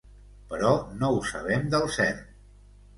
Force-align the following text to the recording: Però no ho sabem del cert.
Però 0.53 0.71
no 1.03 1.11
ho 1.17 1.21
sabem 1.33 1.71
del 1.77 1.89
cert. 2.01 2.29